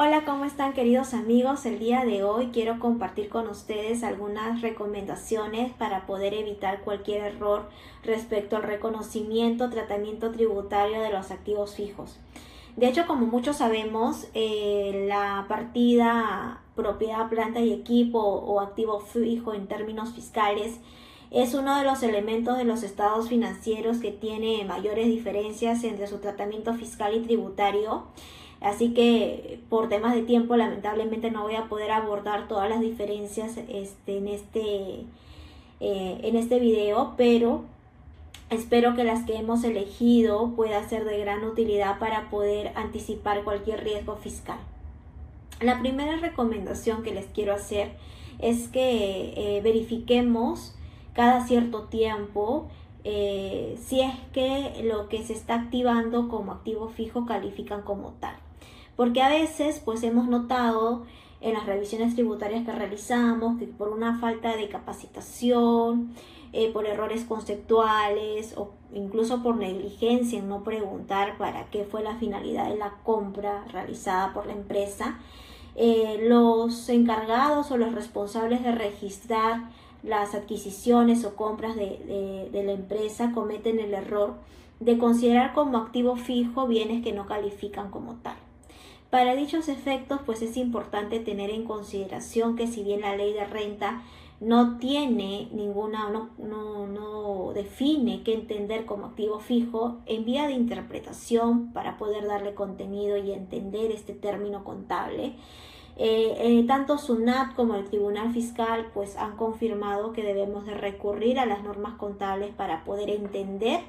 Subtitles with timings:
[0.00, 1.66] Hola, ¿cómo están queridos amigos?
[1.66, 7.68] El día de hoy quiero compartir con ustedes algunas recomendaciones para poder evitar cualquier error
[8.04, 12.16] respecto al reconocimiento, tratamiento tributario de los activos fijos.
[12.76, 19.52] De hecho, como muchos sabemos, eh, la partida propiedad, planta y equipo o activo fijo
[19.52, 20.78] en términos fiscales
[21.32, 26.18] es uno de los elementos de los estados financieros que tiene mayores diferencias entre su
[26.18, 28.04] tratamiento fiscal y tributario
[28.60, 33.56] Así que por temas de tiempo lamentablemente no voy a poder abordar todas las diferencias
[33.56, 35.04] este, en, este,
[35.80, 37.64] eh, en este video, pero
[38.50, 43.84] espero que las que hemos elegido pueda ser de gran utilidad para poder anticipar cualquier
[43.84, 44.58] riesgo fiscal.
[45.60, 47.92] La primera recomendación que les quiero hacer
[48.40, 50.74] es que eh, verifiquemos
[51.12, 52.68] cada cierto tiempo
[53.04, 58.36] eh, si es que lo que se está activando como activo fijo califican como tal
[58.98, 61.04] porque a veces pues hemos notado
[61.40, 66.12] en las revisiones tributarias que realizamos que por una falta de capacitación,
[66.52, 72.16] eh, por errores conceptuales o incluso por negligencia en no preguntar para qué fue la
[72.16, 75.20] finalidad de la compra realizada por la empresa,
[75.76, 79.70] eh, los encargados o los responsables de registrar
[80.02, 84.34] las adquisiciones o compras de la empresa cometen el error
[84.80, 88.47] de considerar como activo fijo bienes que no califican como tal.
[89.10, 93.44] Para dichos efectos, pues es importante tener en consideración que si bien la ley de
[93.46, 94.02] renta
[94.40, 100.52] no tiene ninguna, no, no, no, define qué entender como activo fijo, en vía de
[100.52, 105.34] interpretación para poder darle contenido y entender este término contable,
[105.96, 111.40] eh, eh, tanto SUNAT como el Tribunal Fiscal pues han confirmado que debemos de recurrir
[111.40, 113.80] a las normas contables para poder entender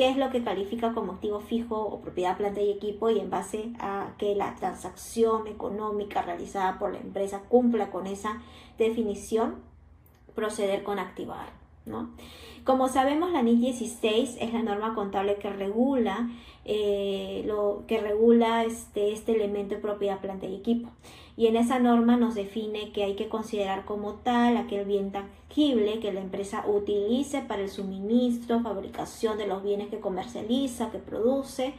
[0.00, 3.28] qué es lo que califica como activo fijo o propiedad, planta y equipo y en
[3.28, 8.40] base a que la transacción económica realizada por la empresa cumpla con esa
[8.78, 9.56] definición,
[10.34, 11.59] proceder con activar.
[12.64, 16.30] Como sabemos, la NIC 16 es la norma contable que regula,
[16.64, 20.90] eh, lo, que regula este, este elemento de propiedad, planta y equipo.
[21.36, 25.98] Y en esa norma nos define que hay que considerar como tal aquel bien tangible
[26.00, 31.72] que la empresa utilice para el suministro, fabricación de los bienes que comercializa, que produce,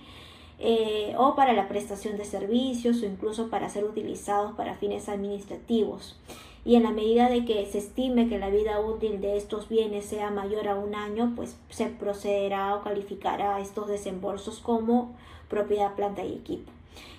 [0.63, 6.19] eh, o para la prestación de servicios o incluso para ser utilizados para fines administrativos.
[6.63, 10.05] Y en la medida de que se estime que la vida útil de estos bienes
[10.05, 15.15] sea mayor a un año, pues se procederá o calificará estos desembolsos como
[15.49, 16.71] propiedad, planta y equipo.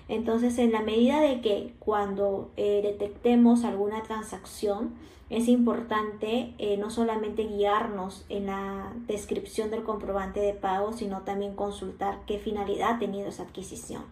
[0.09, 4.95] Entonces, en la medida de que cuando eh, detectemos alguna transacción,
[5.33, 11.55] es importante eh, no solamente guiarnos en la descripción del comprobante de pago, sino también
[11.55, 14.03] consultar qué finalidad ha tenido esa adquisición.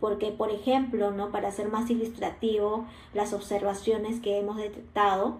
[0.00, 1.30] Porque, por ejemplo, ¿no?
[1.30, 5.38] para ser más ilustrativo, las observaciones que hemos detectado,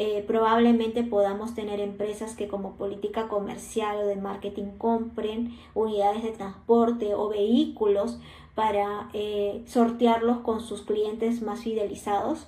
[0.00, 6.30] eh, probablemente podamos tener empresas que como política comercial o de marketing compren unidades de
[6.30, 8.20] transporte o vehículos
[8.54, 12.46] para eh, sortearlos con sus clientes más fidelizados.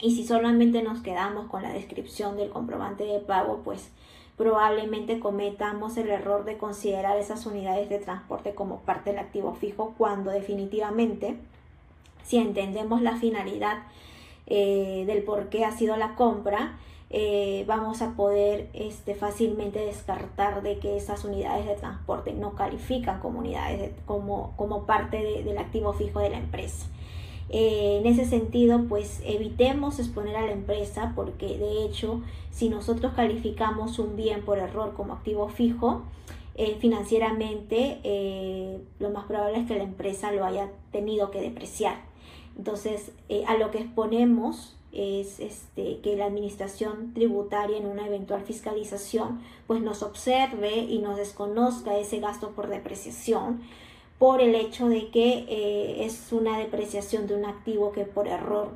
[0.00, 3.92] Y si solamente nos quedamos con la descripción del comprobante de pago, pues
[4.36, 9.94] probablemente cometamos el error de considerar esas unidades de transporte como parte del activo fijo
[9.96, 11.36] cuando definitivamente
[12.24, 13.84] si entendemos la finalidad
[14.46, 16.78] eh, del por qué ha sido la compra,
[17.10, 23.20] eh, vamos a poder este, fácilmente descartar de que esas unidades de transporte no califican
[23.20, 26.86] como unidades como, como parte del activo fijo de la empresa.
[27.50, 33.12] Eh, en ese sentido, pues evitemos exponer a la empresa porque de hecho, si nosotros
[33.14, 36.02] calificamos un bien por error como activo fijo,
[36.78, 37.98] financieramente
[39.00, 42.13] lo más probable es que la empresa lo haya tenido que depreciar.
[42.56, 43.10] Entonces,
[43.46, 49.82] a lo que exponemos es este, que la administración tributaria en una eventual fiscalización pues
[49.82, 53.62] nos observe y nos desconozca ese gasto por depreciación
[54.18, 58.68] por el hecho de que eh, es una depreciación de un activo que por error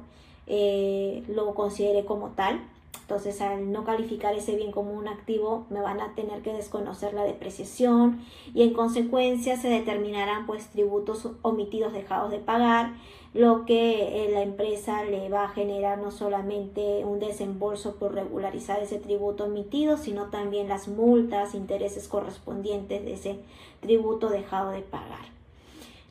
[0.49, 2.61] eh, lo considere como tal.
[3.09, 7.15] Entonces, al no calificar ese bien como un activo, me van a tener que desconocer
[7.15, 8.21] la depreciación
[8.53, 12.93] y en consecuencia se determinarán pues tributos omitidos dejados de pagar,
[13.33, 18.83] lo que eh, la empresa le va a generar no solamente un desembolso por regularizar
[18.83, 23.39] ese tributo omitido, sino también las multas, intereses correspondientes de ese
[23.81, 25.31] tributo dejado de pagar.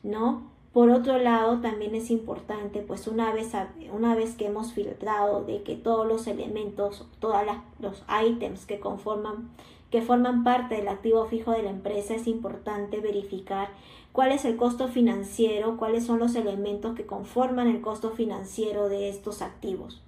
[0.02, 0.57] ¿No?
[0.72, 3.52] Por otro lado, también es importante, pues una vez,
[3.92, 7.42] una vez que hemos filtrado de que todos los elementos, todos
[7.80, 9.50] los ítems que conforman
[9.90, 13.70] que forman parte del activo fijo de la empresa, es importante verificar
[14.12, 19.08] cuál es el costo financiero, cuáles son los elementos que conforman el costo financiero de
[19.08, 20.02] estos activos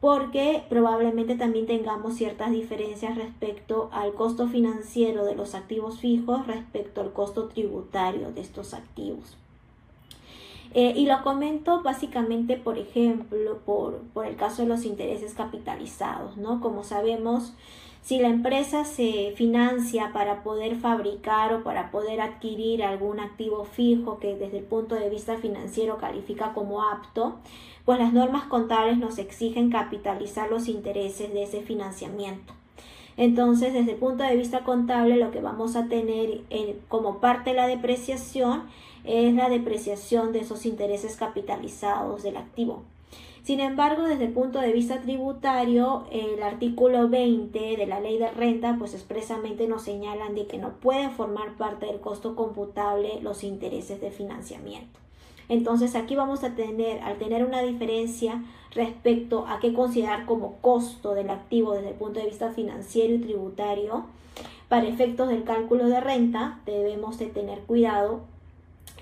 [0.00, 7.00] porque probablemente también tengamos ciertas diferencias respecto al costo financiero de los activos fijos respecto
[7.00, 9.36] al costo tributario de estos activos.
[10.78, 16.36] Eh, y lo comento básicamente, por ejemplo, por, por, el caso de los intereses capitalizados,
[16.36, 16.60] ¿no?
[16.60, 17.54] Como sabemos,
[18.02, 24.18] si la empresa se financia para poder fabricar o para poder adquirir algún activo fijo
[24.18, 27.36] que desde el punto de vista financiero califica como apto,
[27.86, 32.52] pues las normas contables nos exigen capitalizar los intereses de ese financiamiento.
[33.16, 36.42] Entonces, desde el punto de vista contable, lo que vamos a tener
[36.88, 38.64] como parte de la depreciación
[39.06, 42.82] es la depreciación de esos intereses capitalizados del activo.
[43.46, 48.28] Sin embargo, desde el punto de vista tributario, el artículo 20 de la ley de
[48.32, 53.44] renta, pues expresamente nos señalan de que no pueden formar parte del costo computable los
[53.44, 54.98] intereses de financiamiento.
[55.48, 58.42] Entonces aquí vamos a tener, al tener una diferencia
[58.72, 63.18] respecto a qué considerar como costo del activo desde el punto de vista financiero y
[63.18, 64.06] tributario,
[64.68, 68.22] para efectos del cálculo de renta debemos de tener cuidado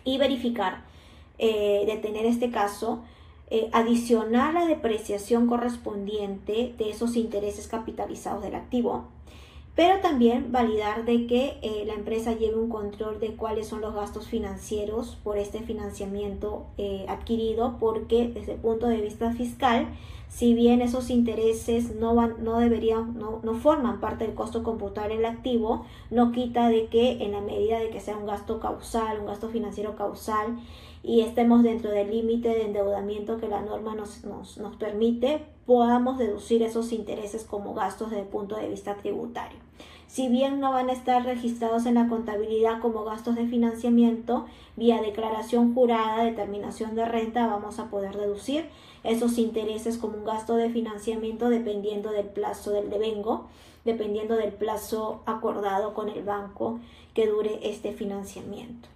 [0.05, 0.85] y verificar,
[1.39, 3.03] eh, de tener este caso,
[3.51, 9.07] eh, adicionar la depreciación correspondiente de esos intereses capitalizados del activo,
[9.75, 13.95] pero también validar de que eh, la empresa lleve un control de cuáles son los
[13.95, 16.67] gastos financieros por este financiamiento
[17.09, 19.89] adquirido, porque desde el punto de vista fiscal,
[20.29, 25.17] si bien esos intereses no van, no deberían, no, no forman parte del costo computable
[25.17, 29.21] del activo, no quita de que en la medida de que sea un gasto causal,
[29.21, 30.59] un gasto financiero causal,
[31.05, 36.19] y estemos dentro del límite de endeudamiento que la norma nos, nos, nos, permite, podamos
[36.19, 39.59] deducir esos intereses como gastos desde el punto de vista tributario.
[40.07, 44.47] Si bien no van a estar registrados en la contabilidad como gastos de financiamiento,
[44.77, 48.67] vía declaración jurada, determinación de renta, vamos a poder deducir
[49.05, 53.47] esos intereses como un gasto de financiamiento dependiendo del plazo del devengo,
[53.85, 56.81] dependiendo del plazo acordado con el banco
[57.13, 58.89] que dure este financiamiento.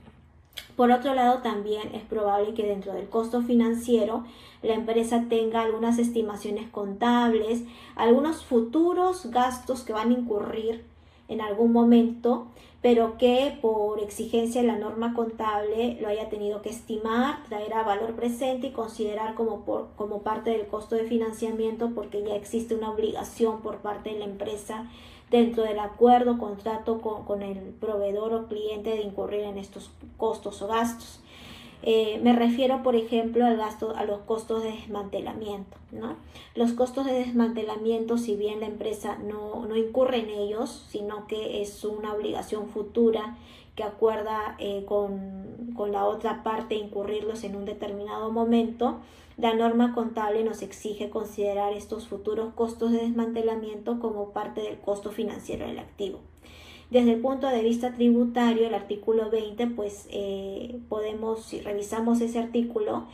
[0.77, 4.25] Por otro lado, también es probable que dentro del costo financiero
[4.63, 7.63] la empresa tenga algunas estimaciones contables,
[7.97, 10.85] algunos futuros gastos que van a incurrir
[11.29, 12.47] en algún momento,
[12.81, 17.83] pero que por exigencia de la norma contable lo haya tenido que estimar, traer a
[17.83, 22.75] valor presente y considerar como, por, como parte del costo de financiamiento porque ya existe
[22.75, 24.89] una obligación por parte de la empresa
[25.31, 30.69] dentro del acuerdo, contrato con, el proveedor o cliente de incurrir en estos costos o
[30.69, 31.21] gastos.
[31.83, 35.77] Eh, me refiero, por ejemplo, al gasto, a los costos de desmantelamiento.
[35.93, 36.17] ¿no?
[36.55, 41.63] Los costos de desmantelamiento, si bien la empresa no, no incurre en ellos, sino que
[41.63, 43.37] es una obligación futura
[43.77, 48.99] que acuerda eh, con, con, la otra parte incurrirlos en un determinado momento,
[49.37, 55.13] la norma contable nos exige considerar estos futuros costos de desmantelamiento como parte del costo
[55.13, 56.19] financiero del activo.
[56.91, 62.39] Desde el punto de vista tributario, el artículo 20, pues eh, podemos, si revisamos ese
[62.39, 63.05] artículo,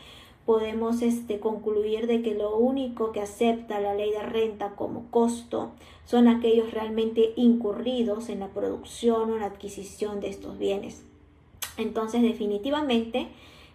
[0.46, 5.72] podemos este, concluir de que lo único que acepta la ley de renta como costo
[6.04, 11.02] son aquellos realmente incurridos en la producción o la adquisición de estos bienes.
[11.76, 13.28] Entonces, definitivamente,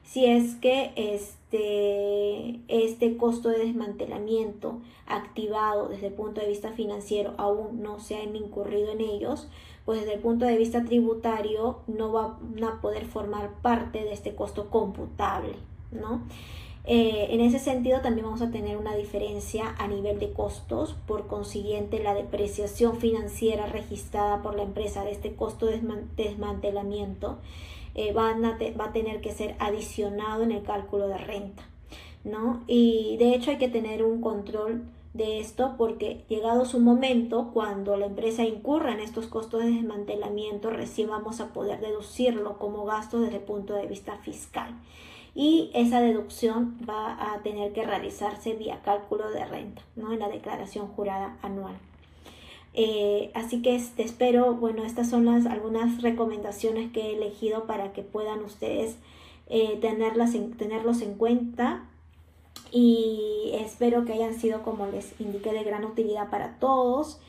[0.04, 7.34] si es que este, este costo de desmantelamiento activado desde el punto de vista financiero
[7.38, 9.50] aún no se han incurrido en ellos,
[9.90, 14.36] pues desde el punto de vista tributario no van a poder formar parte de este
[14.36, 15.56] costo computable,
[15.92, 16.22] ¿no?
[16.84, 21.26] Eh, en ese sentido también vamos a tener una diferencia a nivel de costos, por
[21.26, 25.82] consiguiente la depreciación financiera registrada por la empresa de este costo de
[26.16, 27.40] desmantelamiento
[27.96, 31.64] eh, va a tener que ser adicionado en el cálculo de renta,
[32.24, 32.62] ¿no?
[32.68, 37.98] Y de hecho hay que tener un control de esto porque llegado su momento, cuando
[37.98, 43.20] la empresa incurra en estos costos de desmantelamiento, recién vamos a poder deducirlo como gasto
[43.20, 44.76] desde el punto de vista fiscal.
[45.36, 50.12] Y esa deducción va a tener que realizarse vía cálculo de renta, ¿no?
[50.12, 51.78] En la declaración jurada anual.
[52.74, 57.66] Eh, así que te este, espero, bueno, estas son las algunas recomendaciones que he elegido
[57.66, 58.98] para que puedan ustedes
[59.48, 61.90] eh, tenerlas tenerlos en cuenta
[62.72, 67.20] y espero que hayan sido, como les indiqué, de gran utilidad para todos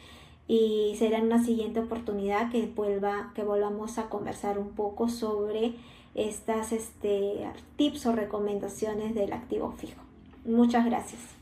[0.47, 5.75] y será en una siguiente oportunidad que, vuelva, que volvamos a conversar un poco sobre
[6.15, 10.01] estas este, tips o recomendaciones del activo fijo.
[10.45, 11.40] Muchas gracias.